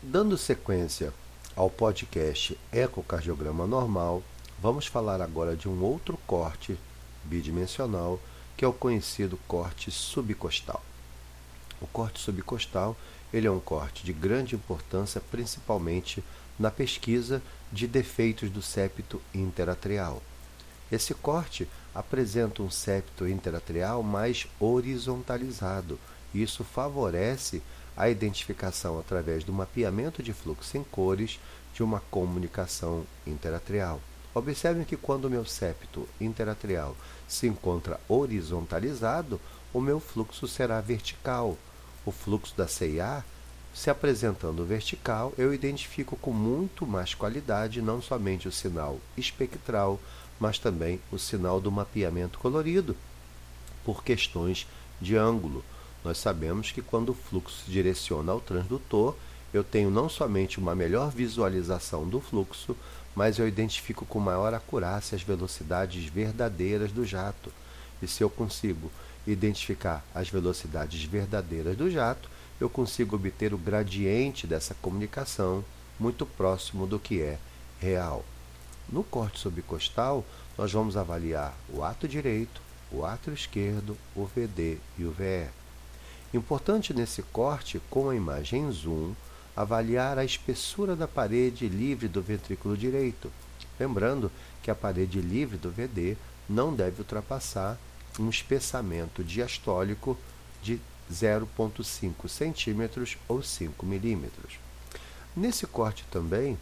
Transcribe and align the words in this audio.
Dando 0.00 0.38
sequência 0.38 1.12
ao 1.56 1.68
podcast 1.68 2.56
Ecocardiograma 2.72 3.66
Normal, 3.66 4.22
vamos 4.62 4.86
falar 4.86 5.20
agora 5.20 5.56
de 5.56 5.68
um 5.68 5.82
outro 5.82 6.16
corte 6.24 6.78
bidimensional, 7.24 8.20
que 8.56 8.64
é 8.64 8.68
o 8.68 8.72
conhecido 8.72 9.36
corte 9.48 9.90
subcostal. 9.90 10.80
O 11.80 11.86
corte 11.88 12.20
subcostal 12.20 12.96
ele 13.32 13.48
é 13.48 13.50
um 13.50 13.58
corte 13.58 14.04
de 14.04 14.12
grande 14.12 14.54
importância, 14.54 15.20
principalmente 15.20 16.22
na 16.56 16.70
pesquisa 16.70 17.42
de 17.72 17.88
defeitos 17.88 18.50
do 18.50 18.62
septo 18.62 19.20
interatrial. 19.34 20.22
Esse 20.92 21.12
corte 21.12 21.68
apresenta 21.92 22.62
um 22.62 22.70
septo 22.70 23.26
interatrial 23.26 24.00
mais 24.04 24.46
horizontalizado. 24.60 25.98
Isso 26.32 26.62
favorece 26.62 27.60
a 27.98 28.08
identificação 28.08 28.98
através 28.98 29.42
do 29.42 29.52
mapeamento 29.52 30.22
de 30.22 30.32
fluxo 30.32 30.78
em 30.78 30.84
cores 30.84 31.40
de 31.74 31.82
uma 31.82 32.00
comunicação 32.10 33.04
interatrial. 33.26 34.00
Observem 34.32 34.84
que 34.84 34.96
quando 34.96 35.24
o 35.24 35.30
meu 35.30 35.44
septo 35.44 36.08
interatrial 36.20 36.96
se 37.26 37.48
encontra 37.48 38.00
horizontalizado, 38.08 39.40
o 39.74 39.80
meu 39.80 39.98
fluxo 39.98 40.46
será 40.46 40.80
vertical. 40.80 41.58
O 42.06 42.12
fluxo 42.12 42.56
da 42.56 42.68
CIA 42.68 43.24
se 43.74 43.90
apresentando 43.90 44.64
vertical, 44.64 45.32
eu 45.38 45.54
identifico 45.54 46.16
com 46.16 46.32
muito 46.32 46.86
mais 46.86 47.14
qualidade 47.14 47.82
não 47.82 48.02
somente 48.02 48.48
o 48.48 48.52
sinal 48.52 48.98
espectral, 49.16 50.00
mas 50.40 50.58
também 50.58 51.00
o 51.12 51.18
sinal 51.18 51.60
do 51.60 51.70
mapeamento 51.70 52.38
colorido, 52.38 52.96
por 53.84 54.02
questões 54.02 54.66
de 55.00 55.16
ângulo. 55.16 55.64
Nós 56.04 56.18
sabemos 56.18 56.70
que 56.70 56.82
quando 56.82 57.10
o 57.10 57.14
fluxo 57.14 57.64
se 57.64 57.70
direciona 57.70 58.32
ao 58.32 58.40
transdutor, 58.40 59.14
eu 59.52 59.64
tenho 59.64 59.90
não 59.90 60.08
somente 60.08 60.58
uma 60.58 60.74
melhor 60.74 61.10
visualização 61.10 62.08
do 62.08 62.20
fluxo, 62.20 62.76
mas 63.14 63.38
eu 63.38 63.48
identifico 63.48 64.04
com 64.04 64.20
maior 64.20 64.54
acurácia 64.54 65.16
as 65.16 65.22
velocidades 65.22 66.04
verdadeiras 66.04 66.92
do 66.92 67.04
jato. 67.04 67.52
E 68.00 68.06
se 68.06 68.22
eu 68.22 68.30
consigo 68.30 68.90
identificar 69.26 70.04
as 70.14 70.28
velocidades 70.28 71.02
verdadeiras 71.04 71.76
do 71.76 71.90
jato, 71.90 72.28
eu 72.60 72.68
consigo 72.68 73.16
obter 73.16 73.54
o 73.54 73.58
gradiente 73.58 74.46
dessa 74.46 74.74
comunicação 74.74 75.64
muito 75.98 76.24
próximo 76.24 76.86
do 76.86 76.98
que 76.98 77.20
é 77.20 77.38
real. 77.80 78.24
No 78.88 79.02
corte 79.02 79.38
subcostal, 79.38 80.24
nós 80.56 80.72
vamos 80.72 80.96
avaliar 80.96 81.54
o 81.68 81.82
ato 81.82 82.08
direito, 82.08 82.60
o 82.90 83.04
ato 83.04 83.30
esquerdo, 83.30 83.96
o 84.14 84.24
VD 84.24 84.78
e 84.98 85.04
o 85.04 85.10
VE. 85.10 85.48
Importante 86.32 86.92
nesse 86.92 87.22
corte, 87.22 87.80
com 87.88 88.10
a 88.10 88.14
imagem 88.14 88.70
zoom, 88.70 89.14
avaliar 89.56 90.18
a 90.18 90.24
espessura 90.24 90.94
da 90.94 91.08
parede 91.08 91.68
livre 91.68 92.06
do 92.06 92.20
ventrículo 92.20 92.76
direito. 92.76 93.32
Lembrando 93.80 94.30
que 94.62 94.70
a 94.70 94.74
parede 94.74 95.20
livre 95.20 95.56
do 95.56 95.70
VD 95.70 96.16
não 96.48 96.74
deve 96.74 97.00
ultrapassar 97.00 97.78
um 98.18 98.28
espessamento 98.28 99.24
diastólico 99.24 100.18
de 100.62 100.80
0,5 101.10 102.28
centímetros 102.28 103.16
ou 103.26 103.42
5 103.42 103.86
milímetros. 103.86 104.58
Nesse 105.34 105.66
corte 105.66 106.04
também, 106.10 106.58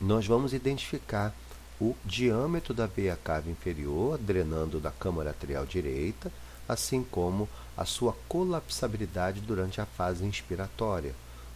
nós 0.00 0.26
vamos 0.26 0.52
identificar 0.52 1.34
o 1.80 1.94
diâmetro 2.04 2.72
da 2.72 2.86
veia 2.86 3.18
cava 3.22 3.50
inferior, 3.50 4.18
drenando 4.18 4.78
da 4.78 4.90
câmara 4.90 5.30
atrial 5.30 5.66
direita, 5.66 6.30
assim 6.68 7.02
como 7.02 7.48
a 7.76 7.84
sua 7.84 8.16
colapsabilidade 8.28 9.40
durante 9.40 9.80
a 9.80 9.86
fase 9.86 10.24
inspiratória. 10.24 11.14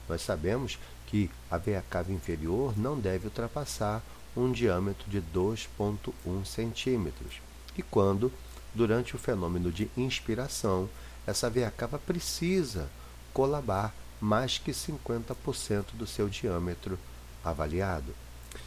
Nós 0.08 0.22
sabemos 0.22 0.78
que 1.06 1.30
a 1.50 1.56
veia 1.56 1.84
cava 1.88 2.12
inferior 2.12 2.76
não 2.78 2.98
deve 2.98 3.26
ultrapassar 3.26 4.02
um 4.36 4.52
diâmetro 4.52 5.10
de 5.10 5.20
2,1 5.20 6.44
centímetros. 6.44 7.40
E 7.76 7.82
quando, 7.82 8.32
durante 8.74 9.16
o 9.16 9.18
fenômeno 9.18 9.72
de 9.72 9.90
inspiração, 9.96 10.88
essa 11.26 11.50
veia 11.50 11.70
cava 11.70 11.98
precisa 11.98 12.88
colabar 13.32 13.94
mais 14.20 14.58
que 14.58 14.70
50% 14.72 15.86
do 15.94 16.06
seu 16.06 16.28
diâmetro 16.28 16.98
avaliado. 17.44 18.14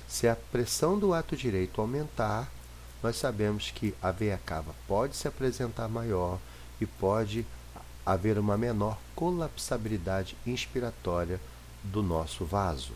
Se 0.07 0.27
a 0.27 0.35
pressão 0.35 0.97
do 0.97 1.13
ato 1.13 1.35
direito 1.35 1.79
aumentar, 1.79 2.51
nós 3.03 3.17
sabemos 3.17 3.69
que 3.69 3.93
a 4.01 4.11
veia 4.11 4.39
cava 4.45 4.73
pode 4.87 5.17
se 5.17 5.27
apresentar 5.27 5.89
maior 5.89 6.39
e 6.79 6.85
pode 6.85 7.45
haver 8.05 8.39
uma 8.39 8.57
menor 8.57 8.97
colapsabilidade 9.13 10.37
inspiratória 10.47 11.39
do 11.83 12.01
nosso 12.01 12.45
vaso. 12.45 12.93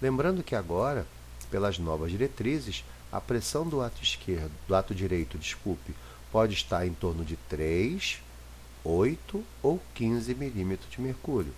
Lembrando 0.00 0.44
que 0.44 0.54
agora, 0.54 1.04
pelas 1.50 1.80
novas 1.80 2.12
diretrizes, 2.12 2.84
a 3.10 3.20
pressão 3.20 3.68
do 3.68 3.80
ato 3.82 4.00
esquerdo, 4.02 4.52
do 4.68 4.74
ato 4.74 4.94
direito, 4.94 5.36
desculpe, 5.36 5.94
pode 6.30 6.54
estar 6.54 6.86
em 6.86 6.94
torno 6.94 7.24
de 7.24 7.36
3, 7.48 8.20
8 8.84 9.44
ou 9.62 9.80
15 9.94 10.32
milímetros 10.36 10.90
de 10.90 11.00
mercúrio. 11.00 11.52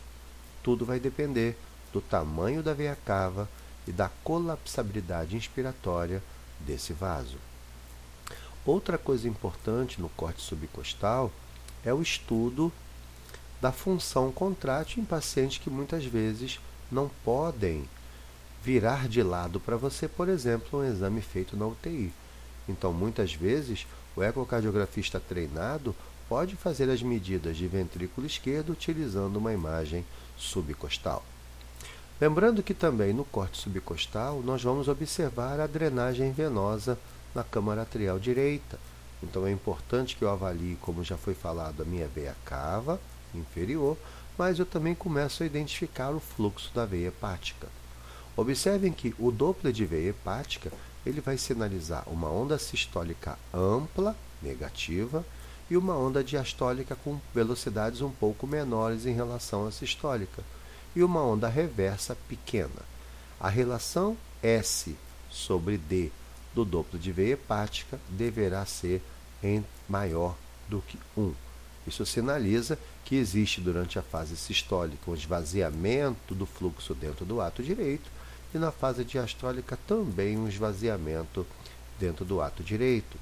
Tudo 0.62 0.86
vai 0.86 0.98
depender 0.98 1.58
do 1.92 2.00
tamanho 2.00 2.62
da 2.62 2.72
veia 2.72 2.96
cava 3.04 3.48
e 3.86 3.92
da 3.92 4.08
colapsabilidade 4.24 5.36
inspiratória 5.36 6.22
desse 6.60 6.94
vaso. 6.94 7.36
Outra 8.66 8.98
coisa 8.98 9.28
importante 9.28 10.00
no 10.00 10.08
corte 10.08 10.42
subcostal 10.42 11.30
é 11.84 11.94
o 11.94 12.02
estudo 12.02 12.72
da 13.60 13.70
função 13.70 14.32
contrátil 14.32 15.00
em 15.00 15.06
pacientes 15.06 15.58
que 15.58 15.70
muitas 15.70 16.04
vezes 16.04 16.58
não 16.90 17.08
podem 17.24 17.88
virar 18.64 19.08
de 19.08 19.22
lado 19.22 19.60
para 19.60 19.76
você, 19.76 20.08
por 20.08 20.28
exemplo, 20.28 20.80
um 20.80 20.84
exame 20.84 21.22
feito 21.22 21.56
na 21.56 21.64
UTI. 21.64 22.12
Então, 22.68 22.92
muitas 22.92 23.32
vezes, 23.32 23.86
o 24.16 24.22
ecocardiografista 24.22 25.20
treinado 25.20 25.94
pode 26.28 26.56
fazer 26.56 26.90
as 26.90 27.00
medidas 27.00 27.56
de 27.56 27.68
ventrículo 27.68 28.26
esquerdo 28.26 28.70
utilizando 28.70 29.36
uma 29.36 29.52
imagem 29.52 30.04
subcostal. 30.36 31.24
Lembrando 32.20 32.64
que 32.64 32.74
também 32.74 33.12
no 33.12 33.24
corte 33.24 33.58
subcostal 33.58 34.42
nós 34.42 34.60
vamos 34.60 34.88
observar 34.88 35.60
a 35.60 35.68
drenagem 35.68 36.32
venosa 36.32 36.98
na 37.36 37.44
câmara 37.44 37.82
atrial 37.82 38.18
direita. 38.18 38.80
Então 39.22 39.46
é 39.46 39.52
importante 39.52 40.16
que 40.16 40.24
eu 40.24 40.30
avalie, 40.30 40.76
como 40.80 41.04
já 41.04 41.18
foi 41.18 41.34
falado, 41.34 41.82
a 41.82 41.84
minha 41.84 42.08
veia 42.08 42.34
cava 42.44 42.98
inferior, 43.34 43.96
mas 44.38 44.58
eu 44.58 44.64
também 44.64 44.94
começo 44.94 45.42
a 45.42 45.46
identificar 45.46 46.10
o 46.10 46.20
fluxo 46.20 46.72
da 46.74 46.86
veia 46.86 47.08
hepática. 47.08 47.68
Observem 48.34 48.92
que 48.92 49.14
o 49.18 49.30
Doppler 49.30 49.72
de 49.72 49.84
veia 49.84 50.08
hepática 50.08 50.72
ele 51.04 51.20
vai 51.20 51.36
sinalizar 51.36 52.04
uma 52.08 52.28
onda 52.30 52.58
sistólica 52.58 53.38
ampla, 53.52 54.16
negativa, 54.42 55.24
e 55.68 55.76
uma 55.76 55.96
onda 55.96 56.22
diastólica 56.22 56.96
com 56.96 57.18
velocidades 57.34 58.00
um 58.00 58.10
pouco 58.10 58.46
menores 58.46 59.04
em 59.04 59.12
relação 59.12 59.66
à 59.66 59.72
sistólica, 59.72 60.42
e 60.94 61.02
uma 61.02 61.22
onda 61.22 61.48
reversa 61.48 62.16
pequena. 62.28 62.82
A 63.38 63.48
relação 63.48 64.16
S 64.42 64.96
sobre 65.30 65.76
D 65.76 66.10
do 66.56 66.64
Doppler 66.64 67.00
de 67.00 67.12
veia 67.12 67.34
hepática 67.34 68.00
deverá 68.08 68.64
ser 68.64 69.02
em 69.42 69.62
maior 69.86 70.34
do 70.66 70.80
que 70.80 70.98
1. 71.14 71.34
Isso 71.86 72.06
sinaliza 72.06 72.78
que 73.04 73.14
existe 73.14 73.60
durante 73.60 73.98
a 73.98 74.02
fase 74.02 74.38
sistólica 74.38 75.10
um 75.10 75.14
esvaziamento 75.14 76.34
do 76.34 76.46
fluxo 76.46 76.94
dentro 76.94 77.26
do 77.26 77.42
ato 77.42 77.62
direito 77.62 78.10
e 78.54 78.58
na 78.58 78.72
fase 78.72 79.04
diastólica 79.04 79.78
também 79.86 80.38
um 80.38 80.48
esvaziamento 80.48 81.46
dentro 82.00 82.24
do 82.24 82.40
ato 82.40 82.64
direito. 82.64 83.18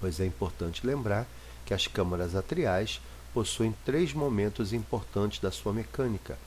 Pois 0.00 0.18
é 0.18 0.24
importante 0.24 0.86
lembrar 0.86 1.26
que 1.66 1.74
as 1.74 1.86
câmaras 1.86 2.34
atriais 2.34 2.98
possuem 3.34 3.74
três 3.84 4.14
momentos 4.14 4.72
importantes 4.72 5.38
da 5.38 5.50
sua 5.50 5.74
mecânica. 5.74 6.38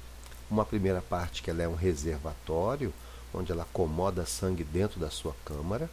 Uma 0.50 0.66
primeira 0.66 1.01
parte 1.01 1.44
que 1.44 1.51
ela 1.51 1.61
é 1.61 1.67
um 1.67 1.75
reservatório, 1.75 2.91
onde 3.34 3.52
ela 3.52 3.64
acomoda 3.64 4.25
sangue 4.25 4.64
dentro 4.64 4.99
da 4.99 5.09
sua 5.09 5.35
câmara, 5.46 5.90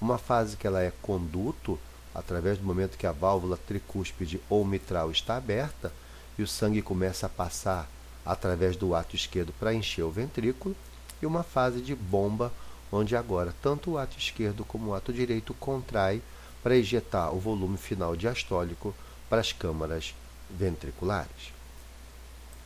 uma 0.00 0.18
fase 0.18 0.56
que 0.56 0.66
ela 0.66 0.82
é 0.82 0.92
conduto, 1.02 1.78
através 2.14 2.58
do 2.58 2.64
momento 2.64 2.98
que 2.98 3.06
a 3.06 3.12
válvula 3.12 3.56
tricúspide 3.56 4.40
ou 4.48 4.64
mitral 4.64 5.10
está 5.10 5.36
aberta 5.36 5.92
e 6.38 6.42
o 6.42 6.46
sangue 6.46 6.82
começa 6.82 7.26
a 7.26 7.30
passar 7.30 7.88
através 8.24 8.76
do 8.76 8.94
ato 8.94 9.14
esquerdo 9.14 9.52
para 9.58 9.72
encher 9.72 10.02
o 10.02 10.10
ventrículo, 10.10 10.74
e 11.22 11.26
uma 11.26 11.42
fase 11.42 11.80
de 11.80 11.94
bomba, 11.94 12.52
onde 12.92 13.16
agora 13.16 13.54
tanto 13.62 13.92
o 13.92 13.98
ato 13.98 14.18
esquerdo 14.18 14.64
como 14.64 14.90
o 14.90 14.94
ato 14.94 15.12
direito 15.12 15.54
contrai 15.54 16.20
para 16.62 16.76
ejetar 16.76 17.32
o 17.34 17.38
volume 17.38 17.78
final 17.78 18.16
diastólico 18.16 18.94
para 19.30 19.40
as 19.40 19.52
câmaras 19.52 20.14
ventriculares. 20.50 21.55